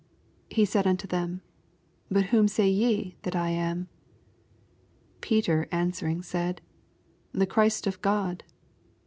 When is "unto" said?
0.87-1.05